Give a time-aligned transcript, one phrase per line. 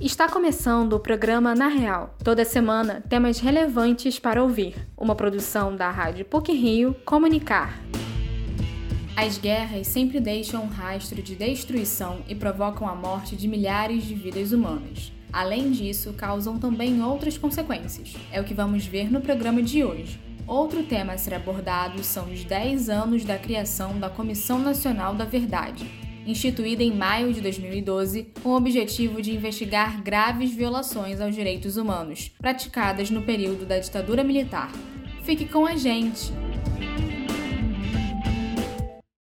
[0.00, 2.14] Está começando o programa Na Real.
[2.22, 4.76] Toda semana, temas relevantes para ouvir.
[4.96, 7.80] Uma produção da Rádio PUC Rio Comunicar.
[9.16, 14.14] As guerras sempre deixam um rastro de destruição e provocam a morte de milhares de
[14.14, 15.12] vidas humanas.
[15.32, 18.14] Além disso, causam também outras consequências.
[18.30, 20.20] É o que vamos ver no programa de hoje.
[20.46, 25.24] Outro tema a ser abordado são os 10 anos da criação da Comissão Nacional da
[25.24, 25.84] Verdade,
[26.30, 32.30] instituída em maio de 2012 com o objetivo de investigar graves violações aos direitos humanos
[32.38, 34.70] praticadas no período da ditadura militar.
[35.22, 36.32] Fique com a gente!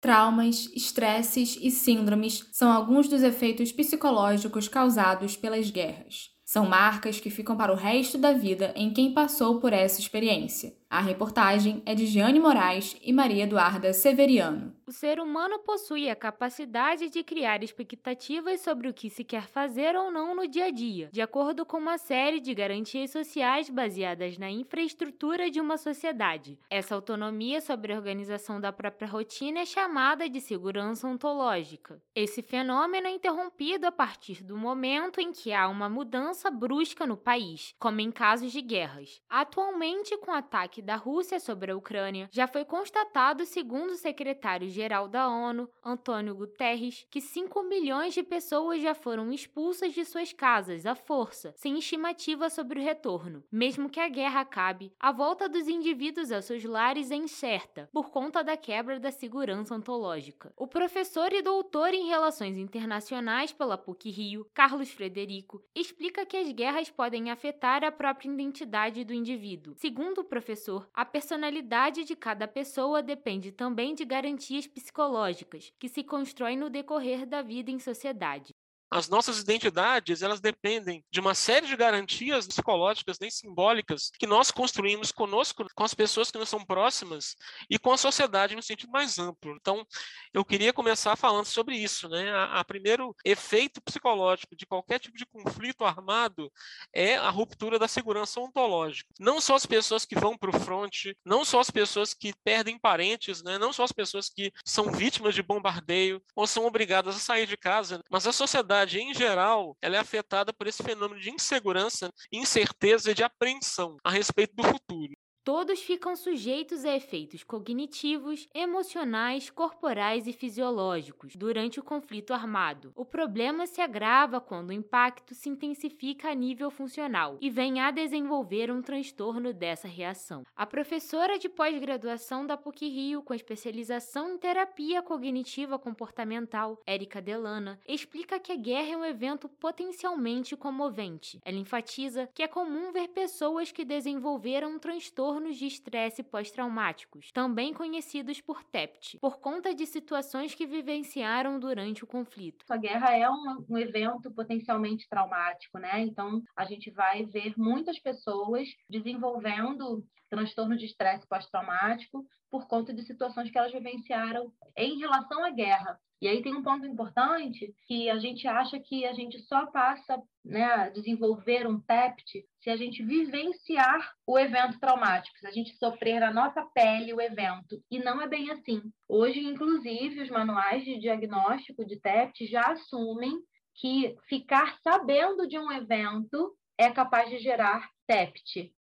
[0.02, 6.30] Traumas, estresses e síndromes são alguns dos efeitos psicológicos causados pelas guerras.
[6.46, 10.79] São marcas que ficam para o resto da vida em quem passou por essa experiência.
[10.92, 14.74] A reportagem é de Giane Moraes e Maria Eduarda Severiano.
[14.88, 19.96] O ser humano possui a capacidade de criar expectativas sobre o que se quer fazer
[19.96, 24.40] ou não no dia a dia, de acordo com uma série de garantias sociais baseadas
[24.40, 26.58] na infraestrutura de uma sociedade.
[26.72, 32.02] Essa autonomia sobre a organização da própria rotina é chamada de segurança ontológica.
[32.16, 37.16] Esse fenômeno é interrompido a partir do momento em que há uma mudança brusca no
[37.16, 39.22] país, como em casos de guerras.
[39.30, 45.08] Atualmente, com ataque ataque da Rússia sobre a Ucrânia, já foi constatado, segundo o secretário-geral
[45.08, 50.86] da ONU, Antônio Guterres, que 5 milhões de pessoas já foram expulsas de suas casas
[50.86, 53.44] à força, sem estimativa sobre o retorno.
[53.52, 58.10] Mesmo que a guerra acabe, a volta dos indivíduos aos seus lares é incerta, por
[58.10, 60.54] conta da quebra da segurança ontológica.
[60.56, 66.90] O professor e doutor em Relações Internacionais pela PUC-Rio, Carlos Frederico, explica que as guerras
[66.90, 69.76] podem afetar a própria identidade do indivíduo.
[69.78, 75.90] Segundo o professor, professor, a personalidade de cada pessoa depende também de garantias psicológicas, que
[75.90, 78.54] se constroem no decorrer da vida em sociedade.
[78.92, 84.50] As nossas identidades, elas dependem de uma série de garantias psicológicas, nem simbólicas, que nós
[84.50, 87.36] construímos conosco, com as pessoas que nos são próximas
[87.70, 89.56] e com a sociedade no sentido mais amplo.
[89.56, 89.86] Então,
[90.34, 92.32] eu queria começar falando sobre isso, né?
[92.32, 96.52] A, a primeiro efeito psicológico de qualquer tipo de conflito armado
[96.94, 99.10] é a ruptura da segurança ontológica.
[99.20, 102.80] Não só as pessoas que vão para o fronte, não só as pessoas que perdem
[102.80, 103.58] parentes, né?
[103.58, 107.58] Não só as pessoas que são vítimas de bombardeio ou são obrigadas a sair de
[107.58, 112.12] casa, mas a sociedade sociedade em geral ela é afetada por esse fenômeno de insegurança,
[112.32, 115.14] incerteza e de apreensão a respeito do futuro.
[115.52, 122.94] Todos ficam sujeitos a efeitos cognitivos, emocionais, corporais e fisiológicos durante o conflito armado.
[122.96, 127.90] O problema se agrava quando o impacto se intensifica a nível funcional e vem a
[127.90, 130.46] desenvolver um transtorno dessa reação.
[130.56, 138.40] A professora de pós-graduação da PUC-Rio, com especialização em terapia cognitiva comportamental, Érica Delana, explica
[138.40, 141.40] que a guerra é um evento potencialmente comovente.
[141.44, 147.32] Ela enfatiza que é comum ver pessoas que desenvolveram um transtorno transtornos de estresse pós-traumáticos,
[147.32, 152.66] também conhecidos por TEPT, por conta de situações que vivenciaram durante o conflito.
[152.70, 156.02] A guerra é um, um evento potencialmente traumático, né?
[156.02, 163.02] Então, a gente vai ver muitas pessoas desenvolvendo transtorno de estresse pós-traumático por conta de
[163.04, 166.00] situações que elas vivenciaram em relação à guerra.
[166.22, 170.22] E aí tem um ponto importante que a gente acha que a gente só passa
[170.44, 175.78] né, a desenvolver um TEPT se a gente vivenciar o evento traumático, se a gente
[175.78, 177.82] sofrer na nossa pele o evento.
[177.90, 178.82] E não é bem assim.
[179.08, 183.40] Hoje, inclusive, os manuais de diagnóstico de TEPT já assumem
[183.76, 188.74] que ficar sabendo de um evento é capaz de gerar TEPT.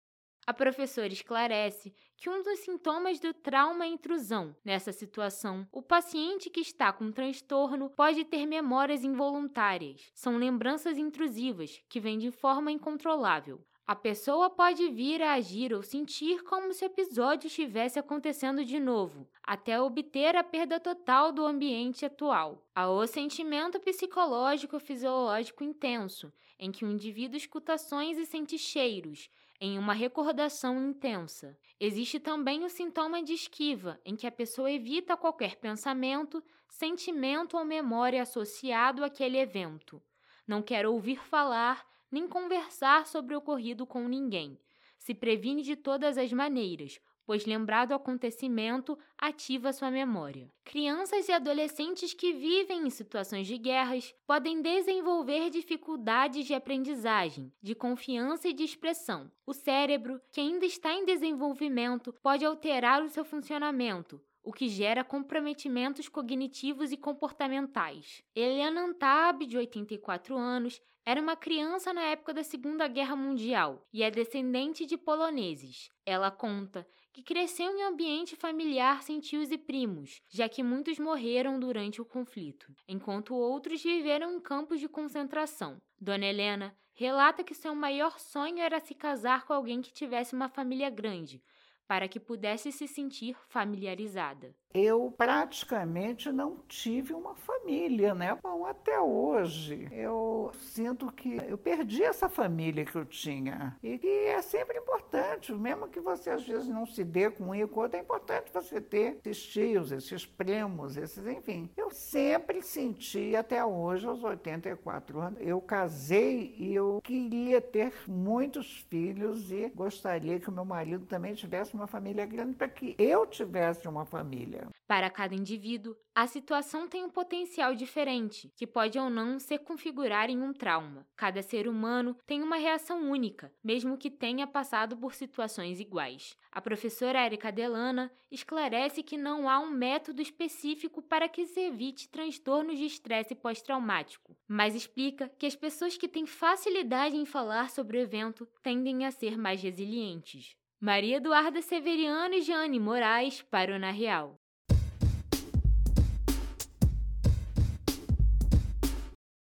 [0.49, 4.57] A professora esclarece que um dos sintomas do trauma é intrusão.
[4.65, 10.11] Nessa situação, o paciente que está com transtorno pode ter memórias involuntárias.
[10.15, 13.63] São lembranças intrusivas que vêm de forma incontrolável.
[13.87, 18.81] A pessoa pode vir a agir ou sentir como se o episódio estivesse acontecendo de
[18.81, 22.67] novo, até obter a perda total do ambiente atual.
[22.75, 29.31] Há o sentimento psicológico fisiológico intenso, em que o indivíduo escuta sons e sente cheiros,
[29.61, 31.59] em uma recordação intensa.
[31.81, 37.65] Existe também o sintoma de esquiva, em que a pessoa evita qualquer pensamento, sentimento ou
[37.65, 40.03] memória associado àquele evento.
[40.47, 44.59] Não quer ouvir falar nem conversar sobre o ocorrido com ninguém.
[44.99, 50.51] Se previne de todas as maneiras, pois lembrado o acontecimento ativa sua memória.
[50.65, 57.75] Crianças e adolescentes que vivem em situações de guerras podem desenvolver dificuldades de aprendizagem, de
[57.75, 59.31] confiança e de expressão.
[59.45, 65.05] O cérebro, que ainda está em desenvolvimento, pode alterar o seu funcionamento, o que gera
[65.05, 68.23] comprometimentos cognitivos e comportamentais.
[68.35, 74.03] Helena Antab, de 84 anos, era uma criança na época da Segunda Guerra Mundial e
[74.03, 75.91] é descendente de poloneses.
[76.05, 81.59] Ela conta que cresceu em ambiente familiar sem tios e primos, já que muitos morreram
[81.59, 85.81] durante o conflito, enquanto outros viveram em campos de concentração.
[86.01, 90.49] Dona Helena relata que seu maior sonho era se casar com alguém que tivesse uma
[90.49, 91.43] família grande,
[91.87, 94.55] para que pudesse se sentir familiarizada.
[94.75, 98.39] Eu praticamente não tive uma família, né?
[98.43, 103.77] Bom, até hoje eu sinto que eu perdi essa família que eu tinha.
[103.83, 107.55] E que é sempre importante, mesmo que você às vezes não se dê com um
[107.55, 111.71] e com outro, é importante você ter esses tios, esses primos, esses, enfim.
[111.77, 118.79] Eu sempre senti, até hoje, aos 84 anos, eu casei e eu queria ter muitos
[118.91, 123.27] filhos e gostaria que o meu marido também tivesse uma família grande para que eu
[123.27, 124.58] tivesse uma família.
[124.87, 130.31] Para cada indivíduo, a situação tem um potencial diferente, que pode ou não se configurar
[130.31, 131.07] em um trauma.
[131.15, 136.37] Cada ser humano tem uma reação única, mesmo que tenha passado por situações iguais.
[136.51, 142.09] A professora Erika Delana esclarece que não há um método específico para que se evite
[142.09, 147.99] transtornos de estresse pós-traumático, mas explica que as pessoas que têm facilidade em falar sobre
[147.99, 150.57] o evento tendem a ser mais resilientes.
[150.81, 154.41] Maria Eduarda Severiano e Jeane Moraes para o Na Real.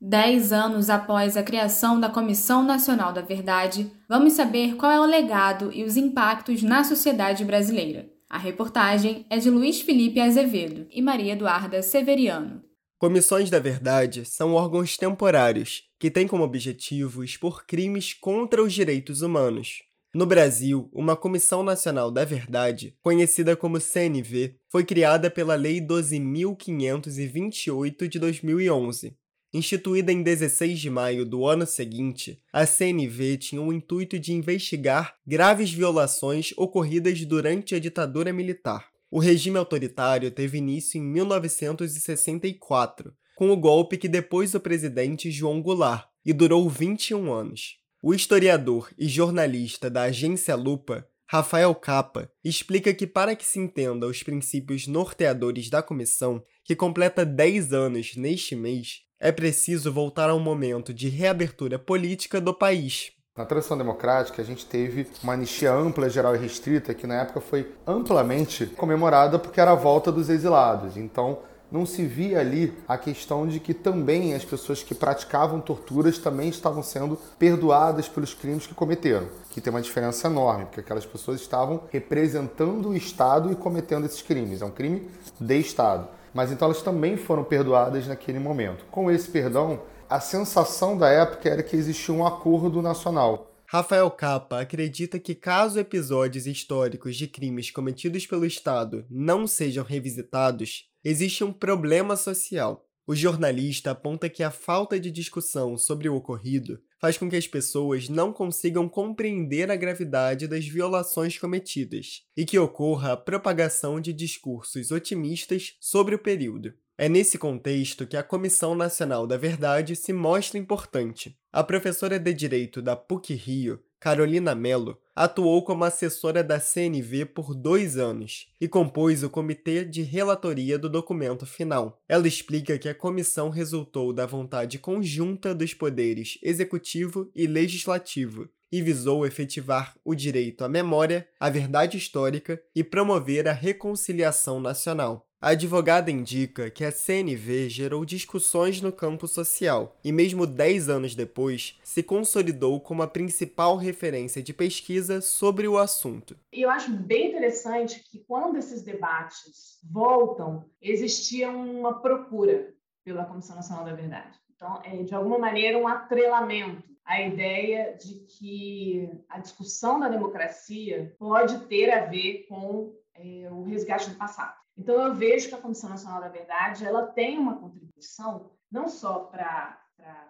[0.05, 5.07] Dez anos após a criação da Comissão Nacional da Verdade, vamos saber qual é o
[5.07, 8.11] legado e os impactos na sociedade brasileira.
[8.29, 12.65] A reportagem é de Luiz Felipe Azevedo e Maria Eduarda Severiano.
[12.99, 19.23] Comissões da Verdade são órgãos temporários que têm como objetivo expor crimes contra os direitos
[19.23, 19.85] humanos.
[20.13, 28.09] No Brasil, uma Comissão Nacional da Verdade, conhecida como CNV, foi criada pela Lei 12.528
[28.09, 29.17] de 2011.
[29.55, 35.15] Instituída em 16 de maio do ano seguinte, a CNV tinha o intuito de investigar
[35.27, 38.89] graves violações ocorridas durante a ditadura militar.
[39.11, 45.61] O regime autoritário teve início em 1964, com o golpe que depois do presidente João
[45.61, 47.77] Goulart, e durou 21 anos.
[48.01, 54.07] O historiador e jornalista da agência Lupa, Rafael Capa, explica que para que se entenda
[54.07, 60.35] os princípios norteadores da comissão, que completa 10 anos neste mês, é preciso voltar a
[60.35, 63.13] um momento de reabertura política do país.
[63.37, 67.41] Na transição democrática, a gente teve uma anistia ampla, geral e restrita, que na época
[67.41, 70.97] foi amplamente comemorada porque era a volta dos exilados.
[70.97, 71.39] Então,
[71.71, 76.49] não se via ali a questão de que também as pessoas que praticavam torturas também
[76.49, 81.41] estavam sendo perdoadas pelos crimes que cometeram, que tem uma diferença enorme, porque aquelas pessoas
[81.41, 84.61] estavam representando o Estado e cometendo esses crimes.
[84.61, 85.09] É um crime
[85.41, 86.09] de Estado.
[86.35, 88.85] Mas então elas também foram perdoadas naquele momento.
[88.91, 93.51] Com esse perdão, a sensação da época era que existia um acordo nacional.
[93.67, 100.91] Rafael Capa acredita que caso episódios históricos de crimes cometidos pelo Estado não sejam revisitados,
[101.03, 102.85] existe um problema social.
[103.07, 107.49] O jornalista aponta que a falta de discussão sobre o ocorrido faz com que as
[107.49, 114.13] pessoas não consigam compreender a gravidade das violações cometidas e que ocorra a propagação de
[114.13, 116.73] discursos otimistas sobre o período.
[116.97, 121.37] É nesse contexto que a Comissão Nacional da Verdade se mostra importante.
[121.53, 127.55] A professora de Direito da PUC Rio, Carolina Mello, atuou como assessora da CNV por
[127.55, 132.03] dois anos e compôs o comitê de relatoria do documento final.
[132.09, 138.83] Ela explica que a comissão resultou da vontade conjunta dos poderes executivo e legislativo e
[138.83, 145.29] visou efetivar o direito à memória, à verdade histórica e promover a reconciliação nacional.
[145.43, 151.17] A advogada indica que a CNV gerou discussões no campo social e, mesmo 10 anos
[151.17, 156.37] depois, se consolidou como a principal referência de pesquisa sobre o assunto.
[156.53, 162.73] E eu acho bem interessante que, quando esses debates voltam, existia uma procura
[163.05, 164.39] pela Comissão Nacional da Verdade.
[164.55, 171.17] Então, é, de alguma maneira, um atrelamento à ideia de que a discussão da democracia
[171.19, 174.62] pode ter a ver com é, o resgate do passado.
[174.77, 179.21] Então, eu vejo que a Comissão Nacional da Verdade ela tem uma contribuição não só
[179.21, 179.79] para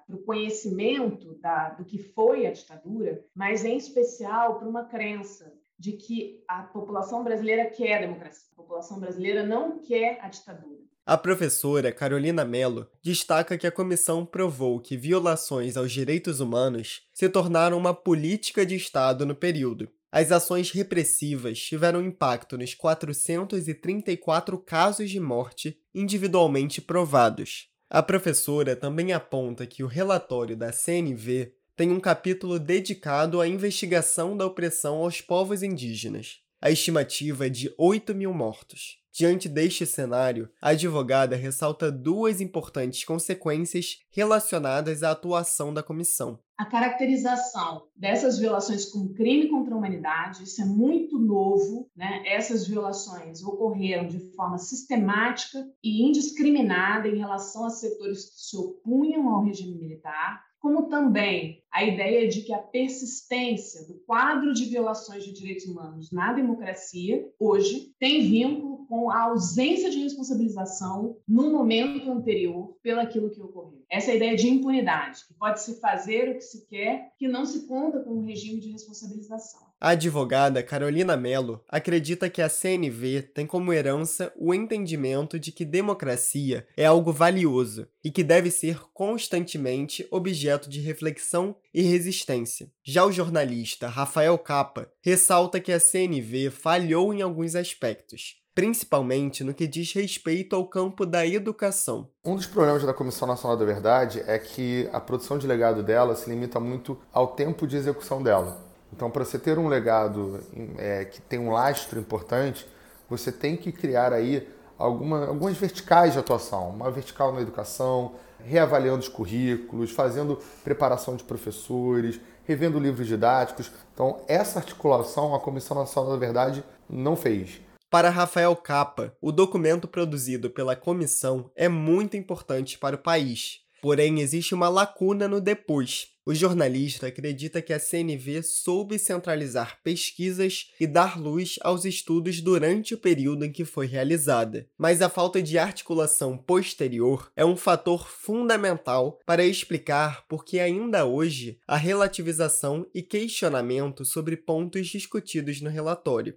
[0.08, 5.92] o conhecimento da, do que foi a ditadura, mas em especial para uma crença de
[5.92, 10.82] que a população brasileira quer a democracia, a população brasileira não quer a ditadura.
[11.04, 17.28] A professora Carolina Mello destaca que a comissão provou que violações aos direitos humanos se
[17.28, 25.10] tornaram uma política de Estado no período As ações repressivas tiveram impacto nos 434 casos
[25.10, 27.70] de morte individualmente provados.
[27.88, 34.36] A professora também aponta que o relatório da CNV tem um capítulo dedicado à investigação
[34.36, 36.40] da opressão aos povos indígenas.
[36.60, 38.98] A estimativa é de 8 mil mortos.
[39.10, 46.38] Diante deste cenário, a advogada ressalta duas importantes consequências relacionadas à atuação da comissão.
[46.62, 52.22] A caracterização dessas violações como crime contra a humanidade, isso é muito novo, né?
[52.24, 59.28] Essas violações ocorreram de forma sistemática e indiscriminada em relação a setores que se opunham
[59.28, 65.24] ao regime militar, como também a ideia de que a persistência do quadro de violações
[65.24, 72.08] de direitos humanos na democracia hoje tem vínculo com a ausência de responsabilização no momento
[72.12, 73.82] anterior pelaquilo que ocorreu.
[73.90, 77.44] Essa é ideia de impunidade, que pode se fazer o que se quer, que não
[77.44, 79.71] se conta com um regime de responsabilização.
[79.84, 85.64] A advogada Carolina Mello acredita que a CNV tem como herança o entendimento de que
[85.64, 92.70] democracia é algo valioso e que deve ser constantemente objeto de reflexão e resistência.
[92.84, 99.52] Já o jornalista Rafael Capa ressalta que a CNV falhou em alguns aspectos, principalmente no
[99.52, 102.08] que diz respeito ao campo da educação.
[102.24, 106.14] Um dos problemas da Comissão Nacional da Verdade é que a produção de legado dela
[106.14, 108.70] se limita muito ao tempo de execução dela.
[108.92, 110.40] Então, para você ter um legado
[110.78, 112.66] é, que tem um lastro importante,
[113.08, 116.70] você tem que criar aí alguma, algumas verticais de atuação.
[116.70, 118.12] Uma vertical na educação,
[118.44, 123.70] reavaliando os currículos, fazendo preparação de professores, revendo livros didáticos.
[123.94, 127.60] Então, essa articulação a Comissão Nacional da Verdade não fez.
[127.90, 133.60] Para Rafael Capa, o documento produzido pela comissão é muito importante para o país.
[133.82, 140.70] Porém, existe uma lacuna no depois, o jornalista acredita que a CNV soube centralizar pesquisas
[140.78, 145.42] e dar luz aos estudos durante o período em que foi realizada, mas a falta
[145.42, 152.86] de articulação posterior é um fator fundamental para explicar por que ainda hoje há relativização
[152.94, 156.36] e questionamento sobre pontos discutidos no relatório.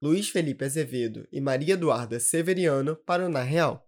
[0.00, 3.84] Luiz Felipe Azevedo e Maria Eduarda Severiano para o Na Real.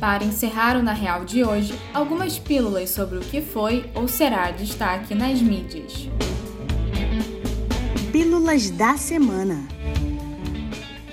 [0.00, 4.50] Para encerrar o Na Real de hoje, algumas pílulas sobre o que foi ou será
[4.52, 6.08] destaque nas mídias.
[8.12, 9.77] Pílulas da Semana.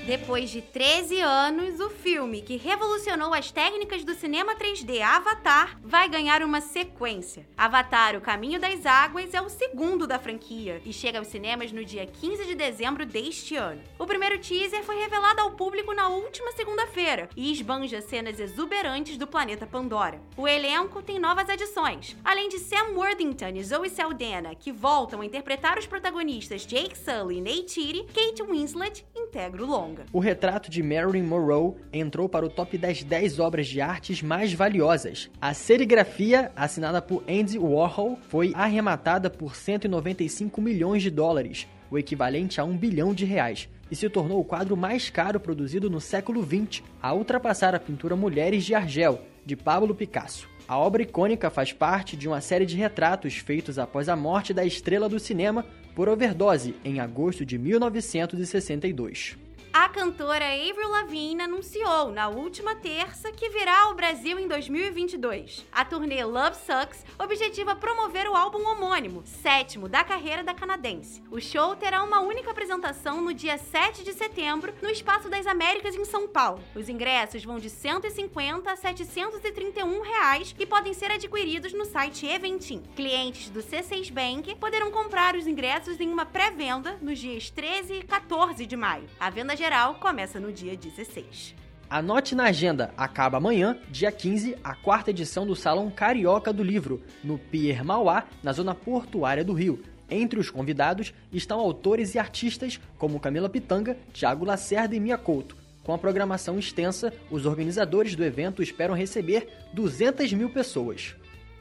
[0.06, 6.08] Depois de 13 anos, o filme que revolucionou as técnicas do cinema 3D Avatar vai
[6.08, 7.44] ganhar uma sequência.
[7.56, 11.84] Avatar: O Caminho das Águas é o segundo da franquia e chega aos cinemas no
[11.84, 13.82] dia 15 de dezembro deste ano.
[13.98, 19.26] O primeiro teaser foi revelado ao público na última segunda-feira e esbanja cenas exuberantes do
[19.26, 20.20] planeta Pandora.
[20.36, 25.26] O elenco tem novas adições, além de Sam Worthington e Zoe Saldana, que voltam a
[25.26, 29.66] interpretar os protagonistas Jake Sully e Neytiri, Kate Winslet integra o
[30.12, 34.52] O retrato de Marilyn Monroe entrou para o top das 10 obras de artes mais
[34.52, 35.30] valiosas.
[35.40, 42.60] A serigrafia, assinada por Andy Warhol, foi arrematada por 195 milhões de dólares, o equivalente
[42.60, 46.42] a um bilhão de reais, e se tornou o quadro mais caro produzido no século
[46.42, 50.48] XX, a ultrapassar a pintura Mulheres de Argel, de Pablo Picasso.
[50.68, 54.64] A obra icônica faz parte de uma série de retratos feitos após a morte da
[54.64, 59.45] estrela do cinema por overdose em agosto de 1962.
[59.78, 65.66] A cantora Avril Lavigne anunciou na última terça que virá ao Brasil em 2022.
[65.70, 71.22] A turnê Love Sucks objetiva promover o álbum homônimo, sétimo da carreira da canadense.
[71.30, 75.94] O show terá uma única apresentação no dia 7 de setembro no Espaço das Américas
[75.94, 76.64] em São Paulo.
[76.74, 82.82] Os ingressos vão de 150 a 731 reais e podem ser adquiridos no site Eventim.
[82.96, 88.02] Clientes do C6 Bank poderão comprar os ingressos em uma pré-venda nos dias 13 e
[88.02, 89.04] 14 de maio.
[89.20, 91.56] A venda geral começa no dia 16.
[91.90, 97.02] Anote na agenda, acaba amanhã, dia 15, a quarta edição do Salão Carioca do Livro,
[97.24, 99.82] no Pier Mauá, na zona portuária do Rio.
[100.08, 105.56] Entre os convidados estão autores e artistas como Camila Pitanga, Tiago Lacerda e Mia Couto.
[105.82, 111.16] Com a programação extensa, os organizadores do evento esperam receber 200 mil pessoas.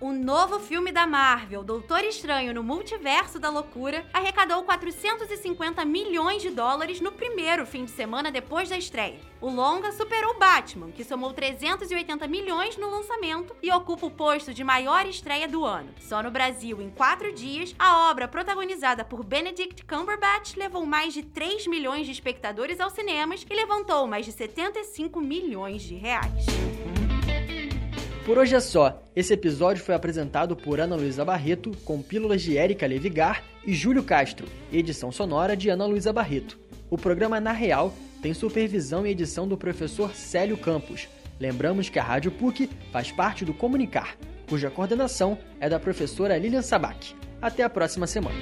[0.05, 6.51] O novo filme da Marvel, Doutor Estranho no Multiverso da Loucura, arrecadou 450 milhões de
[6.51, 9.19] dólares no primeiro fim de semana depois da estreia.
[9.41, 14.63] O longa superou Batman, que somou 380 milhões no lançamento e ocupa o posto de
[14.63, 15.89] maior estreia do ano.
[15.99, 21.23] Só no Brasil, em quatro dias, a obra protagonizada por Benedict Cumberbatch levou mais de
[21.23, 26.45] 3 milhões de espectadores aos cinemas e levantou mais de 75 milhões de reais.
[28.25, 29.03] Por hoje é só.
[29.15, 34.01] Esse episódio foi apresentado por Ana Luísa Barreto, com pílulas de Érica Levigar e Júlio
[34.01, 36.57] Castro, edição sonora de Ana Luísa Barreto.
[36.89, 41.07] O programa Na Real tem supervisão e edição do professor Célio Campos.
[41.39, 44.17] Lembramos que a Rádio PUC faz parte do Comunicar,
[44.49, 47.13] cuja coordenação é da professora Lilian Sabac.
[47.39, 48.35] Até a próxima semana.